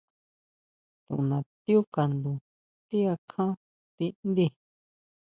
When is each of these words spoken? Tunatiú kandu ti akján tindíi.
Tunatiú 1.05 1.79
kandu 1.93 2.33
ti 2.87 2.97
akján 3.13 3.51
tindíi. 3.95 4.51